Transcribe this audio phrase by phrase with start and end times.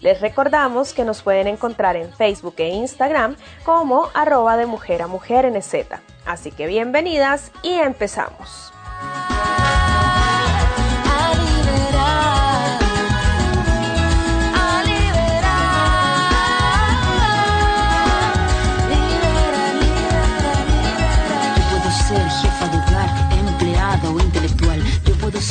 [0.00, 5.06] Les recordamos que nos pueden encontrar en Facebook e Instagram como arroba de mujer a
[5.06, 5.74] mujer NZ.
[6.24, 8.72] Así que bienvenidas y empezamos.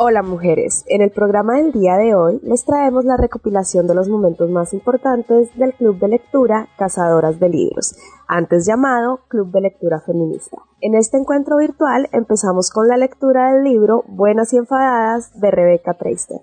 [0.00, 4.08] Hola mujeres, en el programa del día de hoy les traemos la recopilación de los
[4.08, 7.96] momentos más importantes del Club de Lectura Cazadoras de Libros,
[8.28, 10.58] antes llamado Club de Lectura Feminista.
[10.80, 15.94] En este encuentro virtual empezamos con la lectura del libro Buenas y Enfadadas de Rebeca
[15.94, 16.42] Treister.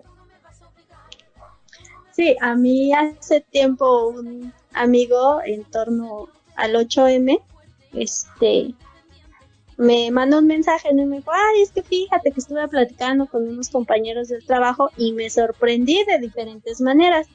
[2.12, 6.28] Sí, a mí hace tiempo un amigo en torno
[6.58, 7.40] al 8M,
[7.94, 8.76] este,
[9.78, 13.48] me mandó un mensaje y me dijo, ay, es que fíjate que estuve platicando con
[13.48, 17.28] unos compañeros del trabajo y me sorprendí de diferentes maneras.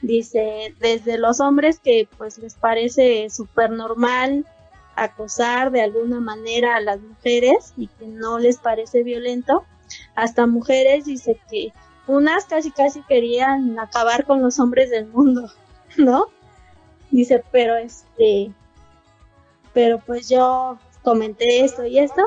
[0.00, 4.46] Dice, desde los hombres que pues les parece súper normal
[4.94, 9.64] acosar de alguna manera a las mujeres y que no les parece violento,
[10.14, 11.72] hasta mujeres dice que
[12.06, 15.50] unas casi casi querían acabar con los hombres del mundo,
[15.96, 16.26] ¿no?
[17.10, 18.52] Dice, pero este,
[19.72, 22.22] pero pues yo comenté esto y esto,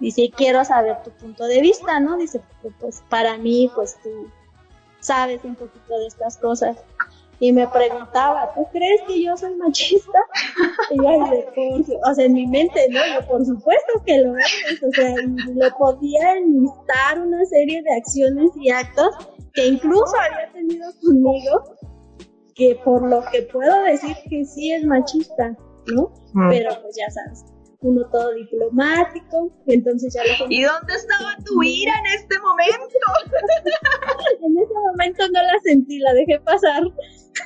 [0.00, 2.16] dice, quiero saber tu punto de vista, ¿no?
[2.16, 2.40] Dice,
[2.80, 4.28] pues para mí, pues tú
[5.00, 6.76] sabes un poquito de estas cosas.
[7.38, 10.18] Y me preguntaba, ¿tú crees que yo soy machista?
[10.90, 13.00] Y yo, o sea, en mi mente, ¿no?
[13.14, 18.50] Yo, por supuesto que lo es, o sea, le podía enlistar una serie de acciones
[18.56, 19.10] y actos
[19.52, 21.64] que incluso había tenido conmigo,
[22.54, 25.56] que por lo que puedo decir que sí es machista,
[25.88, 26.12] ¿no?
[26.32, 26.48] Mm.
[26.48, 27.44] Pero pues ya sabes,
[27.86, 33.06] uno todo diplomático, entonces ya ¿Y dónde estaba tu ira en este momento?
[34.42, 36.82] en ese momento no la sentí, la dejé pasar.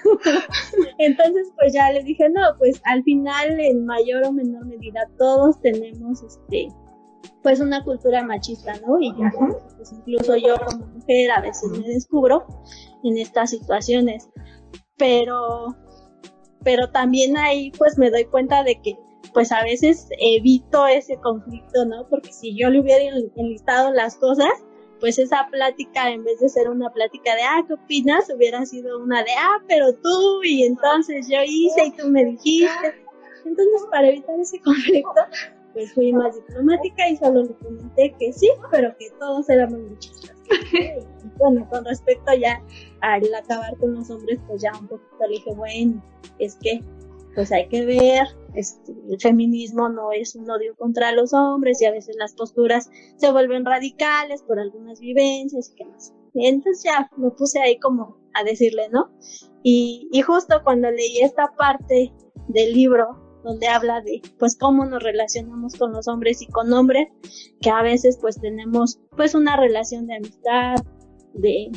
[0.98, 5.60] entonces pues ya le dije, no, pues al final en mayor o menor medida todos
[5.60, 6.68] tenemos este
[7.42, 8.98] pues una cultura machista, ¿no?
[9.00, 9.32] Y ya,
[9.76, 12.46] pues incluso yo como mujer a veces me descubro
[13.02, 14.28] en estas situaciones,
[14.96, 15.76] pero
[16.62, 18.96] pero también ahí pues me doy cuenta de que
[19.32, 22.06] pues a veces evito ese conflicto, ¿no?
[22.08, 24.50] Porque si yo le hubiera enlistado las cosas,
[25.00, 28.30] pues esa plática, en vez de ser una plática de, ah, ¿qué opinas?
[28.34, 32.94] Hubiera sido una de, ah, pero tú, y entonces yo hice y tú me dijiste.
[33.44, 35.20] Entonces, para evitar ese conflicto,
[35.72, 40.36] pues fui más diplomática y solo le comenté que sí, pero que todos éramos machistas.
[41.38, 42.62] Bueno, con respecto ya
[43.00, 46.02] al acabar con los hombres, pues ya un poquito le dije, bueno,
[46.38, 46.82] es que
[47.34, 51.86] pues hay que ver, este, el feminismo no es un odio contra los hombres y
[51.86, 56.12] a veces las posturas se vuelven radicales por algunas vivencias y que más.
[56.34, 59.10] Entonces ya me puse ahí como a decirle, ¿no?
[59.62, 62.12] Y, y justo cuando leí esta parte
[62.48, 67.08] del libro donde habla de pues cómo nos relacionamos con los hombres y con hombres,
[67.60, 70.76] que a veces pues tenemos pues una relación de amistad,
[71.34, 71.70] de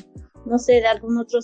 [0.46, 1.40] no sé, de algún otro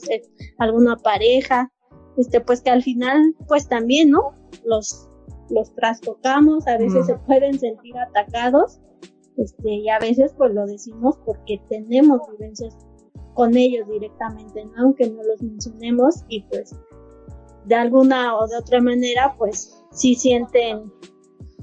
[0.57, 1.71] alguna pareja,
[2.17, 4.33] este, pues que al final, pues también, ¿no?
[4.63, 5.09] Los,
[5.49, 8.79] los trastocamos, a veces se pueden sentir atacados,
[9.37, 12.75] este, y a veces pues lo decimos porque tenemos vivencias
[13.35, 14.83] con ellos directamente, ¿no?
[14.83, 16.75] aunque no los mencionemos y pues
[17.63, 20.91] de alguna o de otra manera pues sí sienten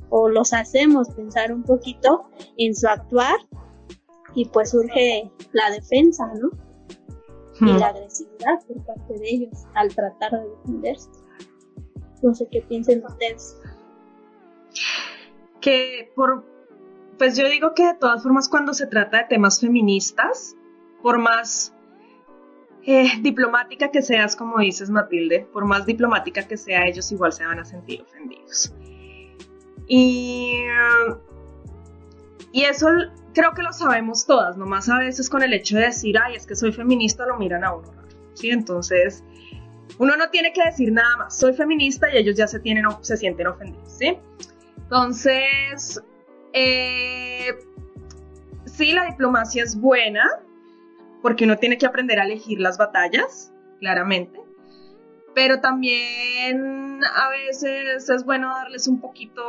[0.08, 2.24] o los hacemos pensar un poquito
[2.56, 3.36] en su actuar
[4.34, 6.50] y pues surge la defensa, ¿no?
[7.60, 11.10] Y la agresividad por parte de ellos al tratar de defenderse.
[12.22, 13.60] No sé qué piensen ustedes.
[15.60, 16.44] Que por,
[17.18, 20.54] pues yo digo que de todas formas cuando se trata de temas feministas,
[21.02, 21.74] por más
[22.84, 27.44] eh, diplomática que seas, como dices Matilde, por más diplomática que sea, ellos igual se
[27.44, 28.74] van a sentir ofendidos.
[29.88, 30.52] Y,
[32.52, 32.88] y eso
[33.36, 36.46] creo que lo sabemos todas, nomás a veces con el hecho de decir, ay, es
[36.46, 37.92] que soy feminista, lo miran a uno
[38.32, 38.48] ¿sí?
[38.48, 39.22] Entonces,
[39.98, 43.16] uno no tiene que decir nada más, soy feminista y ellos ya se, tienen, se
[43.18, 44.18] sienten ofendidos, ¿sí?
[44.78, 46.02] Entonces,
[46.54, 47.58] eh,
[48.64, 50.24] sí, la diplomacia es buena,
[51.20, 54.40] porque uno tiene que aprender a elegir las batallas, claramente,
[55.34, 59.42] pero también a veces es bueno darles un poquito,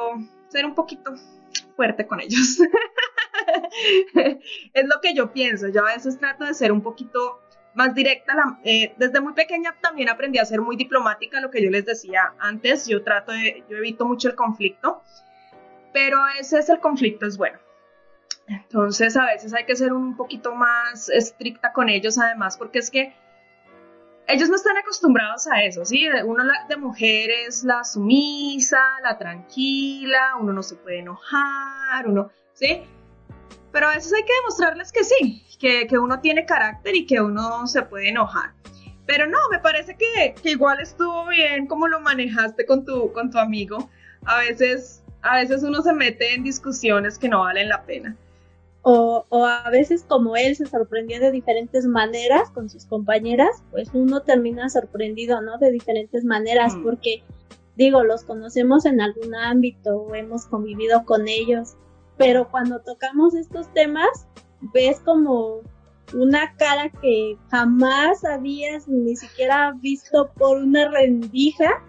[0.50, 1.14] ser un poquito
[1.78, 2.60] fuerte con ellos.
[4.74, 7.42] es lo que yo pienso, yo a veces trato de ser un poquito
[7.78, 8.34] más directa.
[8.64, 12.34] Eh, desde muy pequeña también aprendí a ser muy diplomática, lo que yo les decía
[12.40, 15.02] antes, yo trato de, yo evito mucho el conflicto,
[15.94, 17.60] pero ese es el conflicto, es bueno.
[18.48, 22.90] Entonces a veces hay que ser un poquito más estricta con ellos además porque es
[22.90, 23.14] que
[24.28, 26.06] ellos no están acostumbrados a eso, ¿sí?
[26.26, 32.84] Uno de mujer es la sumisa, la tranquila, uno no se puede enojar, uno, ¿sí?
[33.72, 37.22] Pero a veces hay que demostrarles que sí, que, que uno tiene carácter y que
[37.22, 38.52] uno se puede enojar.
[39.06, 43.32] Pero no, me parece que, que, igual estuvo bien como lo manejaste con tu, con
[43.32, 43.90] tu amigo.
[44.26, 48.18] A veces, a veces uno se mete en discusiones que no valen la pena
[48.90, 53.90] o, o, a veces como él se sorprendía de diferentes maneras con sus compañeras, pues
[53.92, 55.58] uno termina sorprendido, ¿no?
[55.58, 56.84] De diferentes maneras, mm.
[56.84, 57.22] porque
[57.76, 61.76] digo, los conocemos en algún ámbito o hemos convivido con ellos,
[62.18, 64.28] pero cuando tocamos estos temas,
[64.74, 65.62] ves como
[66.14, 71.84] una cara que jamás habías ni siquiera visto por una rendija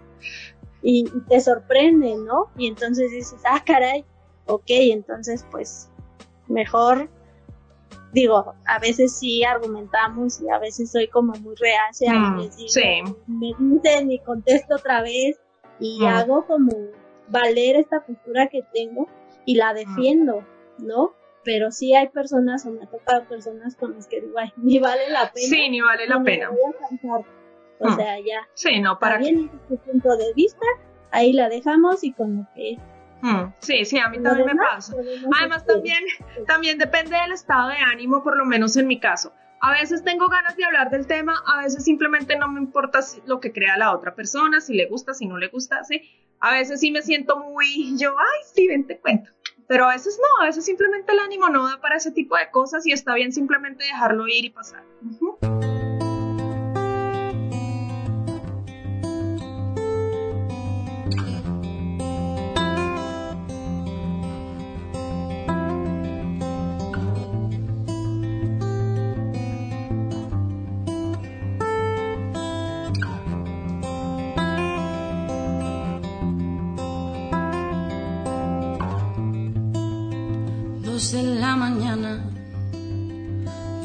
[0.81, 2.49] y, y te sorprende, ¿no?
[2.57, 4.05] Y entonces dices, ah, caray,
[4.45, 5.89] ok, entonces pues
[6.47, 7.09] mejor
[8.11, 12.57] digo, a veces sí argumentamos y a veces soy como muy reacia y mm, les
[12.57, 15.39] digo, me dicen y contesto otra vez
[15.79, 16.05] y mm.
[16.05, 16.71] hago como
[17.29, 19.07] valer esta postura que tengo
[19.49, 20.45] y la defiendo,
[20.77, 21.15] ¿no?
[21.43, 24.77] Pero sí hay personas o me ha tocado personas con las que digo, ay, ni
[24.77, 25.47] vale la pena.
[25.47, 26.51] Sí, ni vale la pena.
[26.51, 27.95] O mm.
[27.95, 28.47] sea, ya.
[28.53, 30.65] Sí, no, para bien este punto de vista,
[31.09, 32.77] ahí la dejamos y con lo que
[33.21, 34.93] Hmm, sí, sí, a mí también me pasa.
[35.39, 36.03] Además, también,
[36.47, 39.33] también depende del estado de ánimo, por lo menos en mi caso.
[39.61, 43.39] A veces tengo ganas de hablar del tema, a veces simplemente no me importa lo
[43.41, 46.01] que crea la otra persona, si le gusta, si no le gusta, sí.
[46.39, 49.31] A veces sí me siento muy, yo, ay, sí, ven, te cuento.
[49.69, 52.49] Pero a veces no, a veces simplemente el ánimo no da para ese tipo de
[52.49, 54.83] cosas y está bien simplemente dejarlo ir y pasar.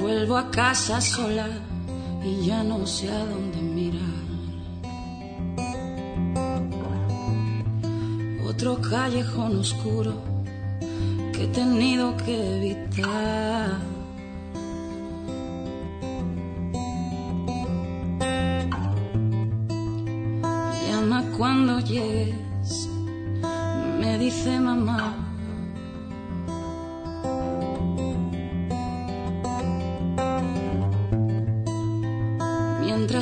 [0.04, 1.48] Vuelvo a casa sola
[2.22, 4.24] y ya no sé a dónde mirar.
[8.46, 10.12] Otro callejón oscuro
[11.32, 13.78] que he tenido que evitar.
[20.86, 22.90] Llama cuando llegues,
[24.00, 25.23] me dice mamá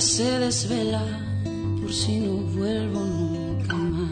[0.03, 1.05] se desvela
[1.81, 4.11] por si no vuelvo nunca más.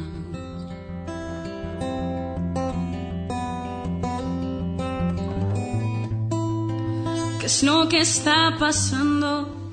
[7.40, 9.70] ¿Qué es lo que está pasando?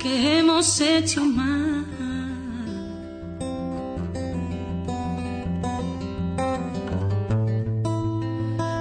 [0.00, 1.86] ¿Qué hemos hecho mal?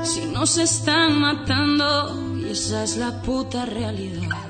[0.03, 4.44] Si nos están matando y esa es la puta realidad.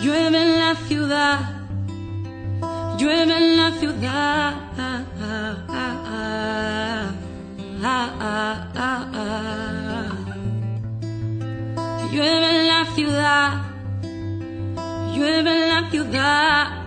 [0.00, 1.40] Llueve en la ciudad,
[2.96, 4.54] llueve en la ciudad.
[12.10, 13.52] Llueve en la ciudad,
[15.14, 16.79] llueve en la ciudad.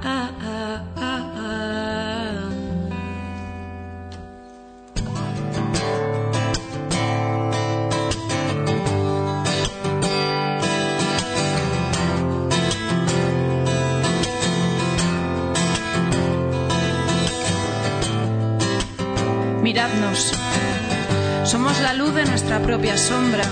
[21.44, 23.44] Somos la luz de nuestra propia sombra,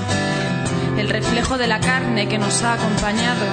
[0.97, 3.45] el reflejo de la carne que nos ha acompañado,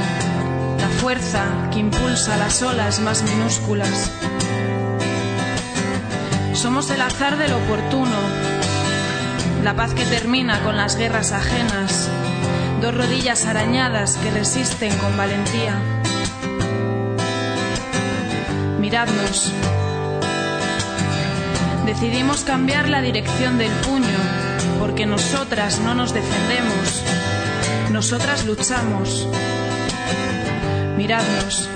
[0.81, 4.11] la fuerza que impulsa las olas más minúsculas.
[6.55, 8.17] Somos el azar del oportuno,
[9.65, 12.09] la paz que termina con las guerras ajenas,
[12.81, 15.75] dos rodillas arañadas que resisten con valentía.
[18.79, 19.53] Miradnos
[21.89, 24.19] decidimos cambiar la dirección del puño,
[24.79, 27.03] porque nosotras no nos defendemos,
[27.91, 29.27] nosotras luchamos.
[30.99, 31.71] Miradnos.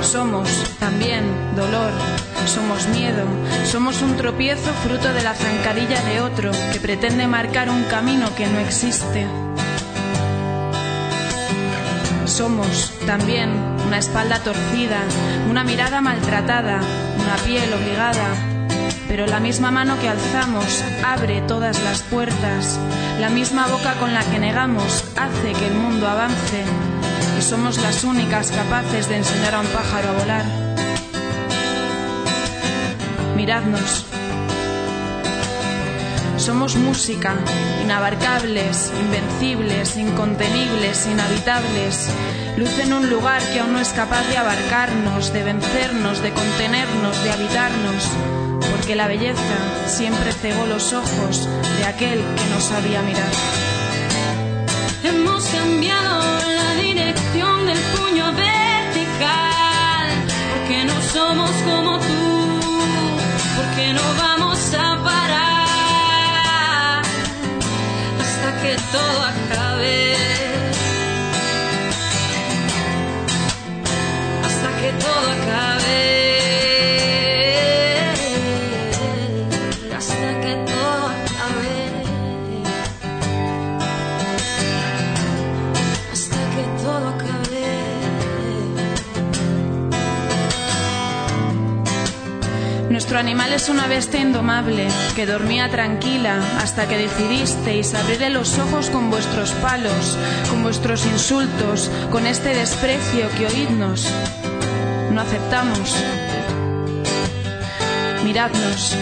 [0.00, 0.48] Somos
[0.78, 1.22] también
[1.54, 1.92] dolor,
[2.46, 3.26] somos miedo,
[3.66, 8.46] somos un tropiezo fruto de la zancadilla de otro que pretende marcar un camino que
[8.46, 9.47] no existe.
[12.38, 13.50] Somos también
[13.84, 15.00] una espalda torcida,
[15.50, 16.78] una mirada maltratada,
[17.18, 18.28] una piel obligada.
[19.08, 22.78] Pero la misma mano que alzamos abre todas las puertas,
[23.18, 26.62] la misma boca con la que negamos hace que el mundo avance
[27.36, 30.44] y somos las únicas capaces de enseñar a un pájaro a volar.
[33.34, 34.07] Miradnos.
[36.38, 37.34] Somos música,
[37.82, 42.10] inabarcables, invencibles, incontenibles, inhabitables.
[42.56, 47.22] Luz en un lugar que aún no es capaz de abarcarnos, de vencernos, de contenernos,
[47.24, 48.04] de habitarnos.
[48.70, 53.32] Porque la belleza siempre cegó los ojos de aquel que no sabía mirar.
[55.02, 56.22] Hemos cambiado
[56.54, 60.08] la dirección del puño vertical,
[60.54, 62.60] porque no somos como tú,
[63.56, 64.27] porque no vamos
[93.38, 99.10] animal es una bestia indomable que dormía tranquila hasta que decidisteis abrirle los ojos con
[99.10, 100.18] vuestros palos,
[100.50, 104.08] con vuestros insultos, con este desprecio que oídnos.
[105.12, 105.94] No aceptamos.
[108.24, 108.96] Miradnos.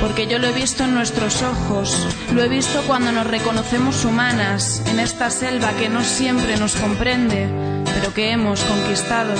[0.00, 1.94] Porque yo lo he visto en nuestros ojos,
[2.32, 7.46] lo he visto cuando nos reconocemos humanas, en esta selva que no siempre nos comprende,
[7.84, 9.34] pero que hemos conquistado.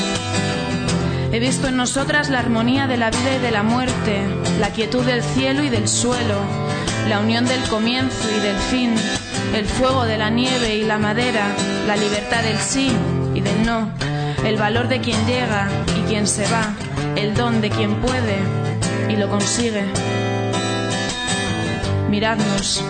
[1.33, 4.21] He visto en nosotras la armonía de la vida y de la muerte,
[4.61, 6.37] la quietud del cielo y del suelo,
[7.09, 8.95] la unión del comienzo y del fin,
[9.55, 11.47] el fuego de la nieve y la madera,
[11.87, 12.93] la libertad del sí
[13.35, 13.91] y del no,
[14.45, 16.75] el valor de quien llega y quien se va,
[17.17, 18.37] el don de quien puede
[19.09, 19.85] y lo consigue.
[22.11, 22.85] Miradnos.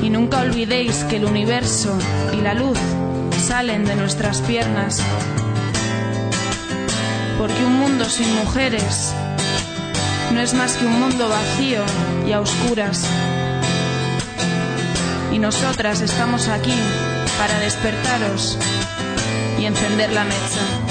[0.00, 1.98] Y nunca olvidéis que el universo
[2.32, 2.78] y la luz
[3.40, 5.02] salen de nuestras piernas
[7.42, 9.12] porque un mundo sin mujeres
[10.32, 11.82] no es más que un mundo vacío
[12.24, 13.04] y a oscuras.
[15.32, 16.72] Y nosotras estamos aquí
[17.38, 18.56] para despertaros
[19.58, 20.81] y encender la mecha.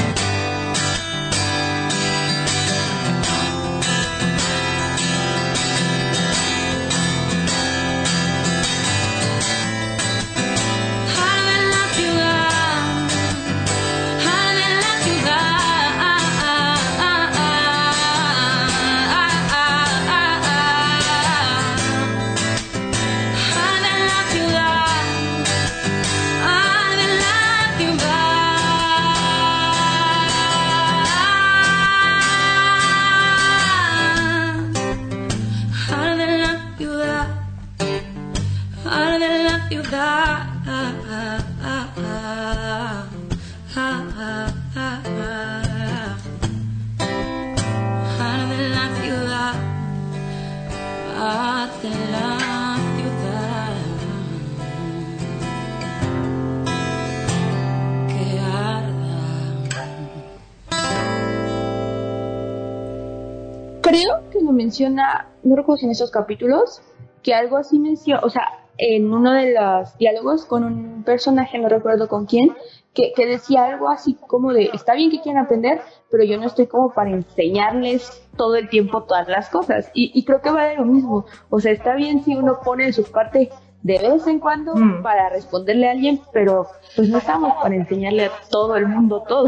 [63.92, 66.82] Creo que lo menciona, no recuerdo si en esos capítulos,
[67.24, 71.70] que algo así menciona, o sea, en uno de los diálogos con un personaje, no
[71.70, 72.56] recuerdo con quién,
[72.94, 76.48] que, que, decía algo así como de, está bien que quieran aprender, pero yo no
[76.48, 79.92] estoy como para enseñarles todo el tiempo todas las cosas.
[79.94, 81.26] Y, y creo que va de lo mismo.
[81.50, 83.50] O sea, está bien si uno pone en su parte
[83.84, 85.02] de vez en cuando mm.
[85.02, 89.48] para responderle a alguien, pero pues no estamos para enseñarle a todo el mundo todo.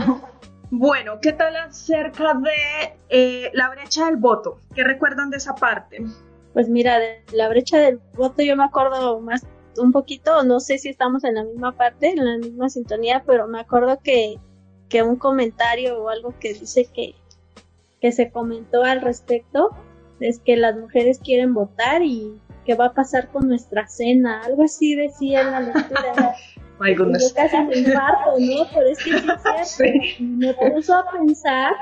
[0.76, 4.60] Bueno, ¿qué tal acerca de eh, la brecha del voto?
[4.74, 6.04] ¿Qué recuerdan de esa parte?
[6.52, 9.46] Pues mira, de la brecha del voto yo me acuerdo más
[9.78, 13.48] un poquito, no sé si estamos en la misma parte, en la misma sintonía, pero
[13.48, 14.40] me acuerdo que,
[14.90, 17.14] que un comentario o algo que dice que,
[18.02, 19.70] que se comentó al respecto
[20.20, 24.64] es que las mujeres quieren votar y qué va a pasar con nuestra cena, algo
[24.64, 26.34] así decía en la lectura.
[26.80, 28.68] My Yo casi me infarto, ¿no?
[28.74, 29.14] Pero es que
[29.64, 31.74] sí, me puso a pensar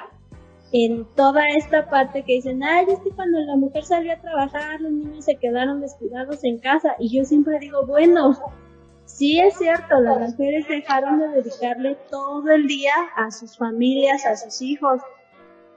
[0.74, 4.80] en toda esta parte que dicen, ay, es que cuando la mujer salió a trabajar,
[4.82, 6.96] los niños se quedaron descuidados en casa.
[7.00, 8.38] Y yo siempre digo, bueno,
[9.06, 14.36] sí es cierto, las mujeres dejaron de dedicarle todo el día a sus familias, a
[14.36, 15.02] sus hijos,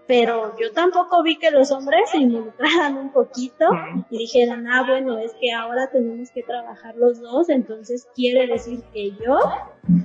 [0.06, 3.64] pero yo tampoco vi que los hombres se involucraran un poquito
[4.10, 8.82] y dijeran, ah, bueno, es que ahora tenemos que trabajar los dos, entonces quiere decir
[8.92, 9.38] que yo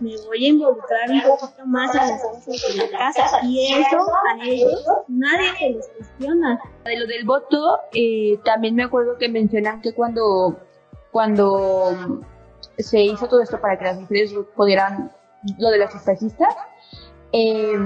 [0.01, 3.97] me voy a involucrar un poquito más en las cosas de la casa y eso
[3.97, 6.59] a ellos nadie se les cuestiona.
[6.85, 10.57] De lo del voto, eh, también me acuerdo que mencionan que cuando,
[11.11, 12.21] cuando
[12.77, 15.11] se hizo todo esto para que las mujeres pudieran,
[15.57, 16.55] lo de las especialistas,
[17.33, 17.77] eh,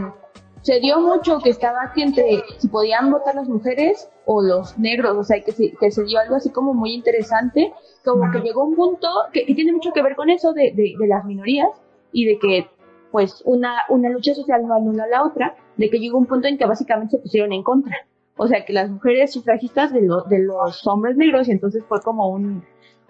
[0.63, 5.17] se dio mucho que estaba aquí entre si podían votar las mujeres o los negros,
[5.17, 8.63] o sea, que se, que se dio algo así como muy interesante, como que llegó
[8.63, 11.69] un punto que, tiene mucho que ver con eso de, de, de, las minorías
[12.13, 12.67] y de que
[13.11, 16.47] pues una, una lucha social no anula a la otra, de que llegó un punto
[16.47, 18.07] en que básicamente se pusieron en contra.
[18.37, 22.29] O sea, que las mujeres sufragistas de, de los hombres negros y entonces fue como
[22.29, 22.63] un,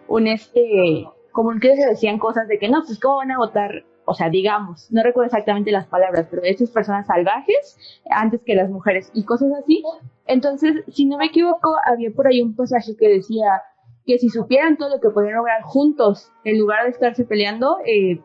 [0.08, 3.86] un este, como que se decían cosas de que no, pues cómo van a votar
[4.06, 7.78] o sea, digamos, no recuerdo exactamente las palabras, pero esas personas salvajes
[8.10, 9.84] antes que las mujeres y cosas así.
[10.26, 13.62] Entonces, si no me equivoco, había por ahí un pasaje que decía
[14.06, 18.20] que si supieran todo lo que podían lograr juntos, en lugar de estarse peleando, eh,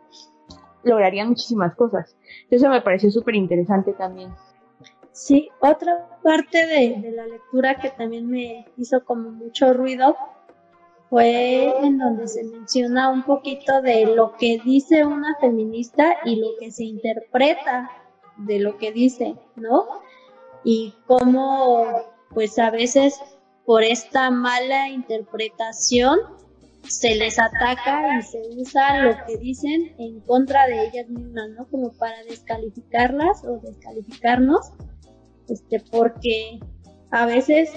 [0.82, 2.16] lograrían muchísimas cosas.
[2.50, 4.30] Eso me pareció súper interesante también.
[5.12, 10.16] Sí, otra parte de, de la lectura que también me hizo como mucho ruido
[11.11, 16.49] fue en donde se menciona un poquito de lo que dice una feminista y lo
[16.61, 17.90] que se interpreta
[18.37, 19.87] de lo que dice, ¿no?
[20.64, 21.87] Y cómo,
[22.35, 23.18] pues a veces
[23.64, 26.18] por esta mala interpretación
[26.83, 31.66] se les ataca y se usa lo que dicen en contra de ellas mismas, ¿no?
[31.68, 34.73] Como para descalificarlas o descalificarnos,
[35.49, 36.61] este, porque
[37.11, 37.73] a veces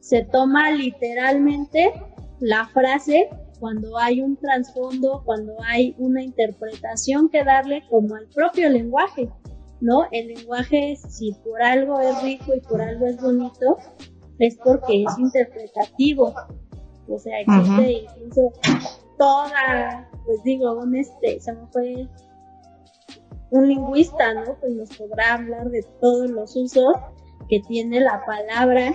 [0.00, 1.92] se toma literalmente
[2.40, 8.68] la frase cuando hay un trasfondo, cuando hay una interpretación que darle como al propio
[8.68, 9.28] lenguaje,
[9.80, 10.06] ¿no?
[10.12, 13.78] El lenguaje, si por algo es rico y por algo es bonito,
[14.38, 16.34] es porque es interpretativo.
[17.08, 18.52] O sea, existe incluso
[19.18, 22.08] toda, pues digo, un este, se me fue
[23.50, 24.56] un lingüista, ¿no?
[24.60, 26.94] Pues nos podrá hablar de todos los usos
[27.48, 28.94] que tiene la palabra,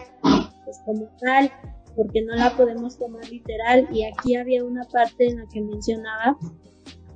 [0.63, 1.51] pues como tal
[1.95, 6.37] porque no la podemos tomar literal y aquí había una parte en la que mencionaba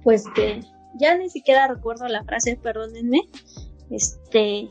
[0.03, 0.61] pues que
[0.99, 3.21] ya ni siquiera recuerdo la frase, perdónenme,
[3.89, 4.69] este,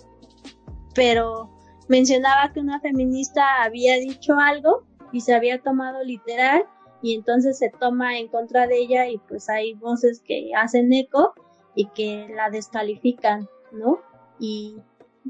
[0.94, 1.50] pero
[1.88, 6.64] mencionaba que una feminista había dicho algo y se había tomado literal
[7.02, 11.34] y entonces se toma en contra de ella y pues hay voces que hacen eco
[11.74, 14.00] y que la descalifican, ¿no?
[14.40, 14.76] Y,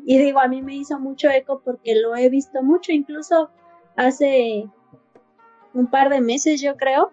[0.04, 3.50] y digo, a mí me hizo mucho eco porque lo he visto mucho, incluso
[3.96, 4.68] hace
[5.74, 7.10] un par de meses, yo creo,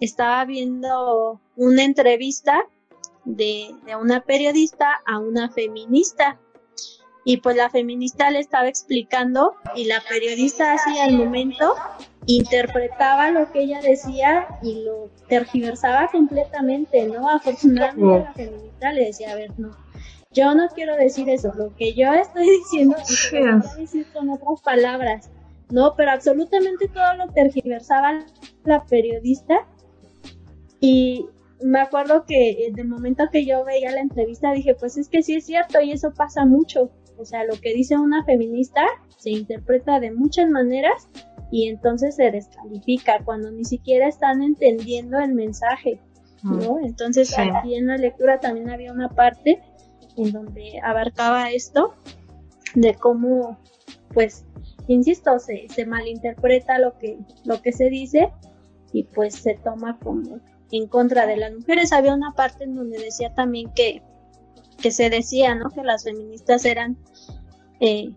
[0.00, 2.58] estaba viendo una entrevista
[3.24, 6.38] de, una periodista a una feminista.
[7.24, 11.74] Y pues la feminista le estaba explicando y la periodista así al momento
[12.26, 17.28] interpretaba lo que ella decía y lo tergiversaba completamente, ¿no?
[17.28, 19.76] Afortunadamente la feminista le decía, a ver, no,
[20.30, 23.42] yo no quiero decir eso, lo que yo estoy diciendo es que
[23.80, 25.30] decir con otras palabras.
[25.70, 25.94] ¿No?
[25.96, 28.24] Pero absolutamente todo lo tergiversaba
[28.64, 29.66] la periodista
[30.80, 31.26] y
[31.62, 35.36] me acuerdo que de momento que yo veía la entrevista dije, pues es que sí
[35.36, 36.90] es cierto y eso pasa mucho.
[37.18, 38.82] O sea, lo que dice una feminista
[39.16, 41.08] se interpreta de muchas maneras
[41.50, 45.98] y entonces se descalifica cuando ni siquiera están entendiendo el mensaje,
[46.42, 46.74] ¿no?
[46.74, 46.84] Mm.
[46.84, 49.62] Entonces aquí en la lectura también había una parte
[50.16, 51.94] en donde abarcaba esto
[52.74, 53.58] de cómo,
[54.12, 54.44] pues,
[54.88, 58.32] insisto, se, se malinterpreta lo que, lo que se dice
[58.92, 61.92] y pues se toma como en contra de las mujeres.
[61.92, 64.02] Había una parte en donde decía también que,
[64.80, 65.70] que se decía, ¿no?
[65.70, 66.96] Que las feministas eran
[67.80, 68.12] eh,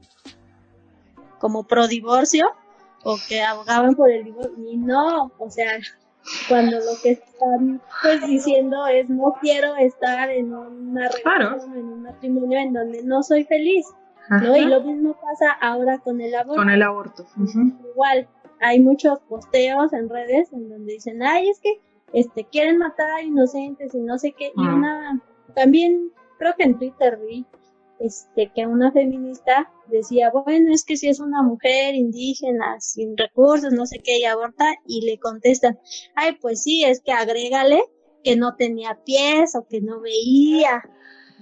[1.40, 2.52] como pro divorcio
[3.04, 5.80] o que abogaban por el divorcio y no, o sea,
[6.48, 12.02] cuando lo que están pues diciendo es no quiero estar en una relación, en un
[12.04, 13.86] matrimonio en donde no soy feliz,
[14.30, 14.56] ¿no?
[14.56, 16.62] Y lo mismo pasa ahora con el aborto.
[16.62, 17.26] Con el aborto.
[17.92, 18.28] Igual,
[18.60, 21.80] hay muchos posteos en redes en donde dicen, ay, es que
[22.14, 25.22] este quieren matar a inocentes y no sé qué, y una,
[25.56, 27.46] también creo que en Twitter vi
[28.00, 33.74] este, que una feminista decía, bueno, es que si es una mujer indígena, sin recursos,
[33.74, 35.78] no sé qué, y aborta, y le contestan,
[36.16, 37.84] ay, pues sí, es que agrégale
[38.24, 40.82] que no tenía pies o que no veía,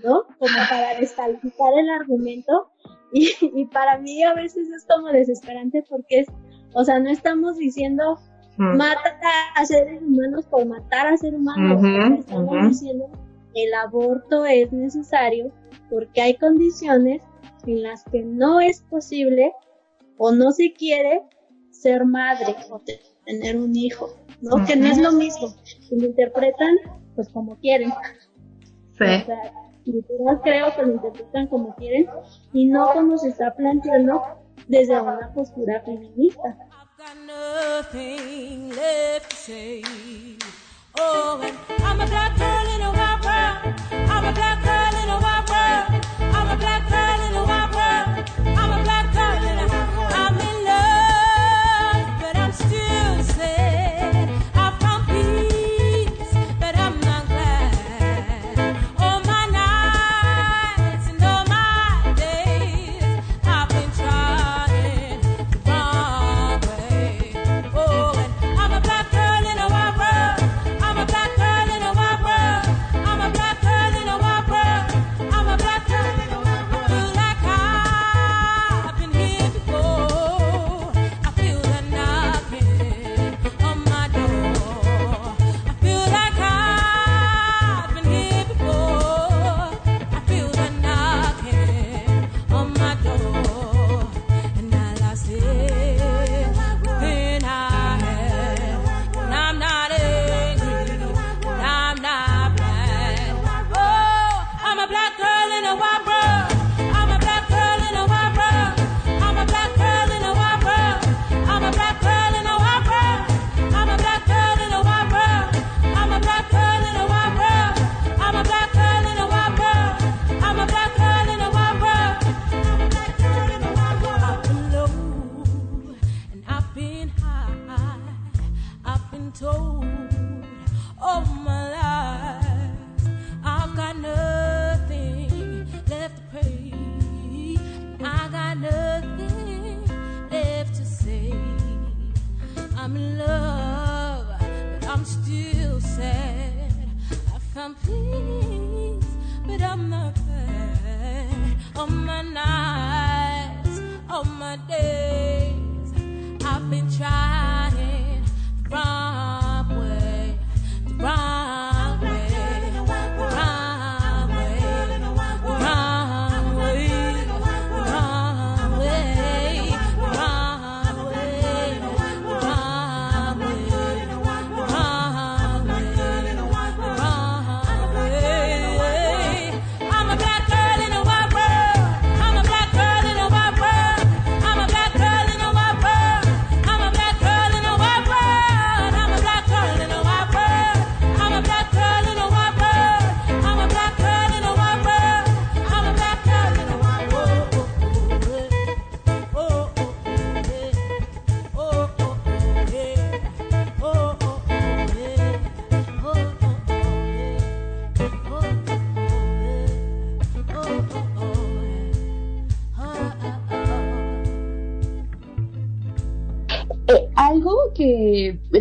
[0.04, 0.24] ¿no?
[0.40, 2.70] Como para descalificar el argumento.
[3.14, 6.28] Y, y para mí a veces es como desesperante porque es,
[6.74, 8.20] o sea, no estamos diciendo
[8.58, 9.18] mata
[9.56, 13.10] a seres humanos por matar a seres humanos, estamos diciendo
[13.54, 15.52] el aborto es necesario
[15.90, 17.22] porque hay condiciones
[17.66, 19.54] en las que no es posible
[20.18, 21.22] o no se quiere
[21.72, 22.82] ser madre o
[23.26, 24.10] tener un hijo,
[24.42, 24.66] ¿no?
[24.66, 25.56] Que no es lo mismo,
[25.92, 26.76] lo interpretan
[27.16, 27.92] pues como quieren.
[28.98, 29.04] Sí.
[29.04, 29.54] O sea,
[30.44, 32.08] creo que lo interpretan como quieren
[32.54, 34.22] y no como se está planteando
[34.68, 36.58] desde una postura feminista.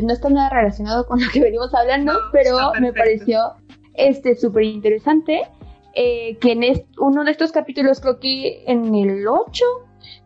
[0.03, 3.55] No está nada relacionado con lo que venimos hablando, pero me pareció
[3.95, 5.43] este súper interesante
[5.95, 9.65] eh, que en es- uno de estos capítulos, creo que en el 8,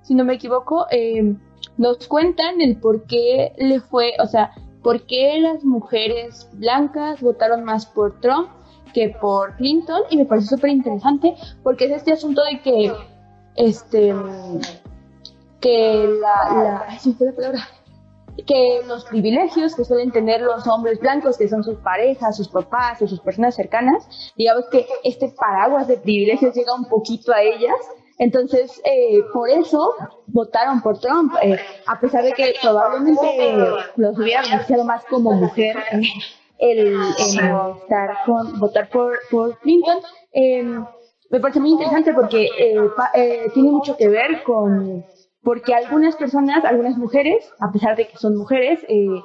[0.03, 1.35] si no me equivoco, eh,
[1.77, 4.51] nos cuentan el por qué le fue, o sea,
[4.83, 8.49] por qué las mujeres blancas votaron más por Trump
[8.93, 12.93] que por Clinton y me pareció súper interesante porque es este asunto de que
[13.55, 14.13] este
[15.61, 16.99] que la, la
[18.47, 23.01] que los privilegios que suelen tener los hombres blancos, que son sus parejas, sus papás
[23.03, 27.77] o sus personas cercanas, digamos que este paraguas de privilegios llega un poquito a ellas.
[28.19, 29.95] Entonces, eh, por eso
[30.27, 33.57] votaron por Trump, eh, a pesar de que probablemente
[33.97, 35.77] los hubiera beneficiado más como mujer
[36.59, 36.99] el,
[37.51, 39.99] votar, con, votar por, por Clinton.
[40.33, 40.85] Em,
[41.31, 45.05] me parece muy interesante porque eh, tiene mucho que ver con
[45.43, 49.23] porque algunas personas, algunas mujeres, a pesar de que son mujeres, eh,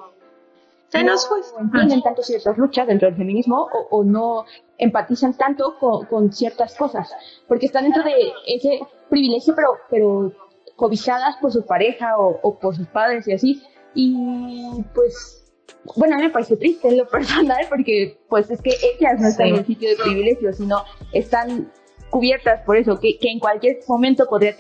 [0.88, 1.40] se nos fue.
[1.58, 4.46] No entienden tanto ciertas luchas dentro del feminismo o, no
[4.78, 7.12] empatizan tanto con, ciertas cosas,
[7.48, 10.32] porque están dentro de ese privilegio, pero, pero
[10.76, 13.64] cobijadas por su pareja o, por sus padres y así.
[13.94, 15.52] Y pues,
[15.98, 19.28] bueno, a mí me parece triste en lo personal, porque pues es que ellas no
[19.28, 21.72] están en el sitio de privilegio, sino están
[22.10, 24.56] cubiertas por eso, que, que en cualquier momento podría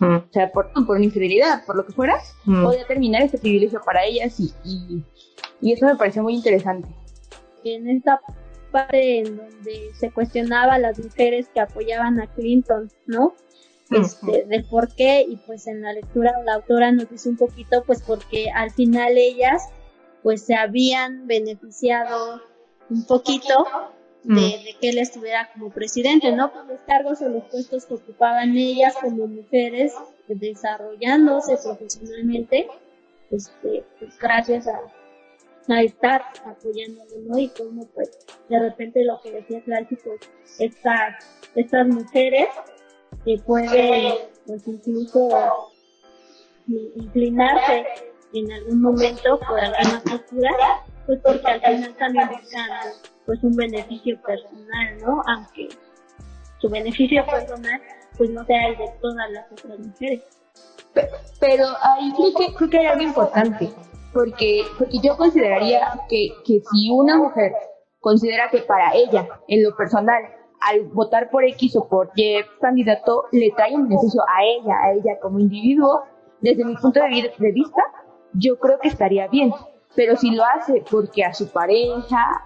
[0.00, 4.04] o sea, por, por una infidelidad, por lo que fuera, podía terminar ese privilegio para
[4.04, 4.52] ellas y,
[5.60, 6.88] y, eso me pareció muy interesante.
[7.64, 8.20] En esta
[8.70, 13.34] parte en donde se cuestionaba a las mujeres que apoyaban a Clinton, ¿no?
[13.90, 17.84] Este, del por qué, y pues en la lectura la autora nos dice un poquito,
[17.84, 19.62] pues porque al final ellas
[20.22, 22.42] pues se habían beneficiado
[22.90, 23.66] un poquito.
[24.26, 26.52] De, que él estuviera como presidente, ¿no?
[26.52, 29.94] Por los cargos o los puestos que ocupaban ellas como mujeres,
[30.28, 32.68] desarrollándose profesionalmente,
[33.30, 34.80] este, pues gracias a,
[35.72, 37.38] a estar apoyándolo, ¿no?
[37.38, 38.10] Y como pues
[38.48, 40.20] de repente lo que decía Clarky, pues
[40.58, 42.48] estas, estas mujeres
[43.24, 44.14] que pueden
[44.46, 45.28] pues incluso
[46.68, 47.86] inclinarse
[48.32, 50.50] en algún momento por alguna postura,
[51.06, 52.70] pues porque al final también buscan
[53.24, 55.22] pues un beneficio personal, ¿no?
[55.26, 55.68] Aunque
[56.58, 57.80] su beneficio personal
[58.16, 60.22] pues no sea el de todas las otras mujeres.
[61.40, 63.70] Pero ahí creo que, creo que hay algo importante,
[64.12, 67.52] porque, porque yo consideraría que, que si una mujer
[68.00, 70.22] considera que para ella, en lo personal,
[70.60, 74.92] al votar por X o por Y candidato, le trae un beneficio a ella, a
[74.92, 76.02] ella como individuo,
[76.40, 77.82] desde mi punto de vista,
[78.32, 79.52] yo creo que estaría bien.
[79.96, 82.44] Pero si lo hace porque a su pareja,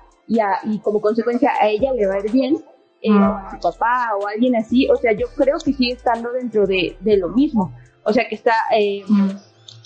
[0.65, 2.65] y, como consecuencia a ella le va a ir bien,
[3.03, 6.67] eh, a su papá o alguien así, o sea, yo creo que sigue estando dentro
[6.67, 9.03] de, lo mismo, o sea, que está, eh,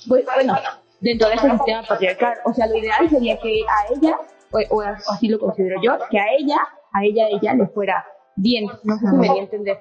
[0.07, 0.55] pues, bueno,
[1.01, 4.19] dentro de ese sistema patriarcal, o sea, lo ideal sería que a ella,
[4.71, 6.57] o, así lo considero yo, que a ella,
[6.93, 8.05] a ella, a ella le fuera
[8.37, 9.81] bien, no sé si me voy a entender,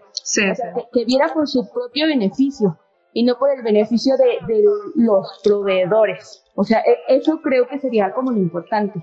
[0.94, 2.78] que, viera por su propio beneficio
[3.14, 4.64] y no por el beneficio de, de
[4.96, 9.02] los proveedores, o sea, e, eso creo que sería como lo importante.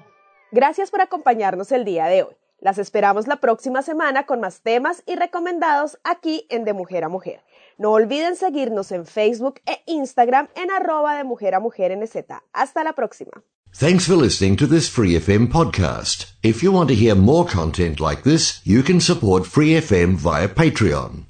[0.52, 2.34] Gracias por acompañarnos el día de hoy.
[2.60, 7.08] Las esperamos la próxima semana con más temas y recomendados aquí en De Mujer a
[7.08, 7.42] Mujer.
[7.78, 12.16] No olviden seguirnos en Facebook e Instagram en arroba de Mujer a Mujer NZ.
[12.52, 13.42] Hasta la próxima.
[13.72, 16.32] Thanks for listening to this Free FM podcast.
[16.42, 20.48] If you want to hear more content like this, you can support Free FM via
[20.48, 21.29] Patreon.